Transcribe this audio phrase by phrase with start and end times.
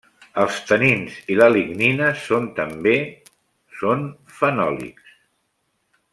[0.43, 2.95] Els tanins i la lignina són també
[3.83, 4.03] són
[4.41, 5.15] fenòlics.